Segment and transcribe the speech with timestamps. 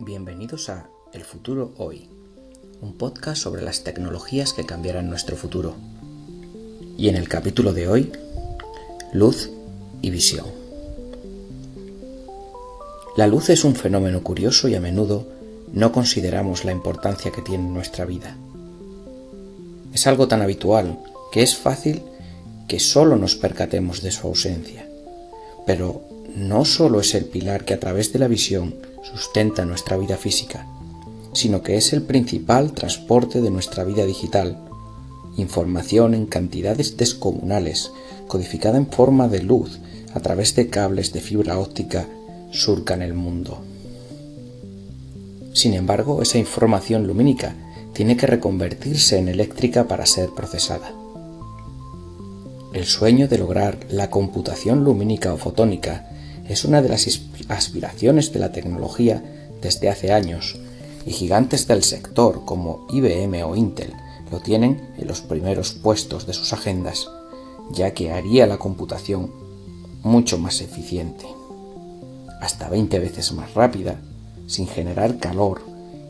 [0.00, 2.08] Bienvenidos a El futuro hoy,
[2.80, 5.74] un podcast sobre las tecnologías que cambiarán nuestro futuro.
[6.96, 8.12] Y en el capítulo de hoy,
[9.12, 9.50] luz
[10.00, 10.46] y visión.
[13.16, 15.26] La luz es un fenómeno curioso y a menudo
[15.72, 18.36] no consideramos la importancia que tiene en nuestra vida.
[19.92, 21.00] Es algo tan habitual
[21.32, 22.02] que es fácil
[22.68, 24.88] que solo nos percatemos de su ausencia.
[25.66, 26.02] Pero
[26.34, 30.66] no solo es el pilar que a través de la visión sustenta nuestra vida física,
[31.32, 34.58] sino que es el principal transporte de nuestra vida digital.
[35.36, 37.92] Información en cantidades descomunales,
[38.26, 39.78] codificada en forma de luz
[40.14, 42.06] a través de cables de fibra óptica,
[42.50, 43.58] surcan el mundo.
[45.52, 47.54] Sin embargo, esa información lumínica
[47.92, 50.92] tiene que reconvertirse en eléctrica para ser procesada.
[52.72, 56.08] El sueño de lograr la computación lumínica o fotónica
[56.48, 57.06] es una de las
[57.48, 59.22] aspiraciones de la tecnología
[59.60, 60.56] desde hace años
[61.06, 63.92] y gigantes del sector como IBM o Intel
[64.30, 67.08] lo tienen en los primeros puestos de sus agendas,
[67.70, 69.30] ya que haría la computación
[70.02, 71.26] mucho más eficiente,
[72.40, 74.00] hasta 20 veces más rápida,
[74.46, 75.62] sin generar calor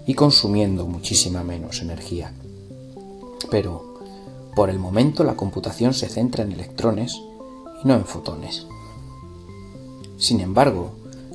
[0.07, 2.33] y consumiendo muchísima menos energía.
[3.51, 3.95] Pero,
[4.55, 7.21] por el momento la computación se centra en electrones
[7.83, 8.67] y no en fotones.
[10.19, 10.91] Sin embargo,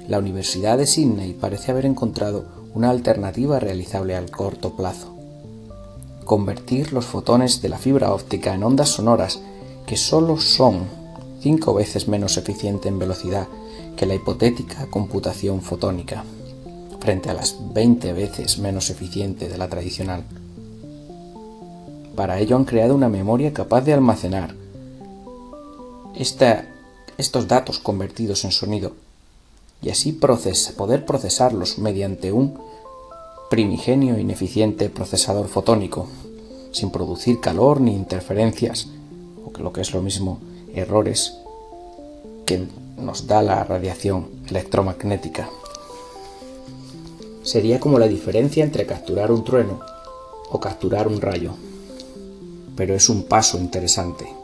[0.10, 2.46] la Universidad de Sydney parece haber encontrado
[2.76, 5.16] una alternativa realizable al corto plazo.
[6.26, 9.42] Convertir los fotones de la fibra óptica en ondas sonoras
[9.88, 10.84] que solo son
[11.40, 13.48] cinco veces menos eficiente en velocidad
[13.96, 16.24] que la hipotética computación fotónica,
[17.00, 20.24] frente a las 20 veces menos eficiente de la tradicional.
[22.16, 24.56] Para ello han creado una memoria capaz de almacenar
[26.16, 26.73] esta
[27.18, 28.94] estos datos convertidos en sonido
[29.82, 32.58] y así poder procesarlos mediante un
[33.50, 36.08] primigenio ineficiente procesador fotónico,
[36.72, 38.88] sin producir calor ni interferencias,
[39.46, 40.40] o que lo que es lo mismo,
[40.74, 41.34] errores
[42.46, 42.66] que
[42.98, 45.50] nos da la radiación electromagnética.
[47.44, 49.82] Sería como la diferencia entre capturar un trueno
[50.50, 51.54] o capturar un rayo,
[52.76, 54.43] pero es un paso interesante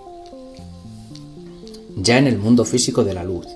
[2.03, 3.47] ya en el mundo físico de la luz,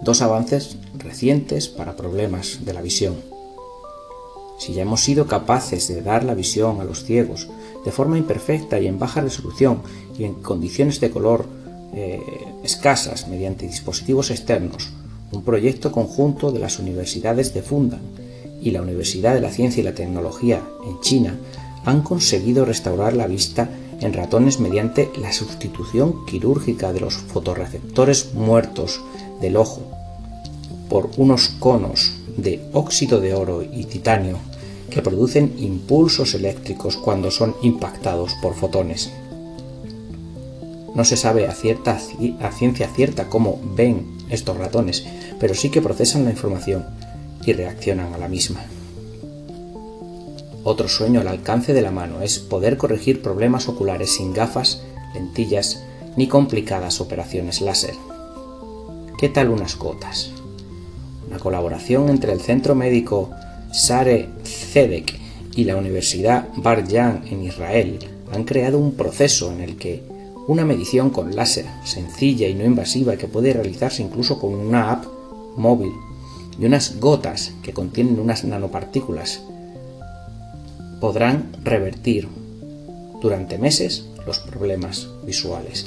[0.00, 3.16] dos avances recientes para problemas de la visión.
[4.58, 7.48] Si ya hemos sido capaces de dar la visión a los ciegos
[7.84, 9.82] de forma imperfecta y en baja resolución
[10.18, 11.46] y en condiciones de color
[11.92, 12.20] eh,
[12.62, 14.90] escasas mediante dispositivos externos,
[15.32, 18.00] un proyecto conjunto de las universidades de Fundan
[18.62, 21.36] y la Universidad de la Ciencia y la Tecnología en China
[21.84, 23.68] han conseguido restaurar la vista
[24.04, 29.00] en ratones mediante la sustitución quirúrgica de los fotorreceptores muertos
[29.40, 29.82] del ojo
[30.88, 34.38] por unos conos de óxido de oro y titanio
[34.90, 39.10] que producen impulsos eléctricos cuando son impactados por fotones.
[40.94, 45.04] No se sabe a, a ciencia cierta cómo ven estos ratones,
[45.40, 46.84] pero sí que procesan la información
[47.44, 48.60] y reaccionan a la misma.
[50.66, 54.80] Otro sueño al alcance de la mano es poder corregir problemas oculares sin gafas,
[55.12, 55.82] lentillas
[56.16, 57.94] ni complicadas operaciones láser.
[59.18, 60.30] ¿Qué tal unas gotas?
[61.28, 63.30] Una colaboración entre el Centro Médico
[63.72, 65.20] Sare Zedek
[65.54, 67.98] y la Universidad Bar Yan en Israel
[68.32, 70.02] han creado un proceso en el que
[70.48, 75.04] una medición con láser sencilla y no invasiva que puede realizarse incluso con una app
[75.56, 75.92] móvil
[76.58, 79.42] y unas gotas que contienen unas nanopartículas
[81.04, 82.28] podrán revertir
[83.20, 85.84] durante meses los problemas visuales.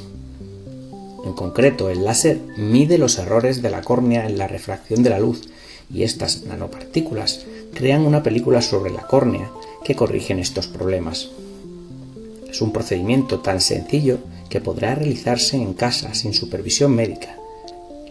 [1.26, 5.18] En concreto, el láser mide los errores de la córnea en la refracción de la
[5.18, 5.50] luz
[5.92, 9.50] y estas nanopartículas crean una película sobre la córnea
[9.84, 11.30] que corrigen estos problemas.
[12.48, 14.20] Es un procedimiento tan sencillo
[14.52, 17.37] que podrá realizarse en casa sin supervisión médica.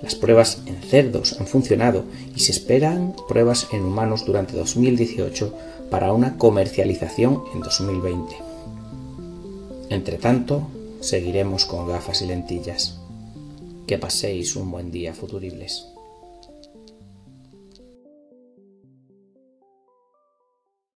[0.03, 5.53] Las pruebas en cerdos han funcionado y se esperan pruebas en humanos durante 2018
[5.91, 8.37] para una comercialización en 2020.
[9.91, 10.69] Entre tanto,
[11.01, 12.99] seguiremos con gafas y lentillas.
[13.87, 15.87] Que paséis un buen día, futuribles.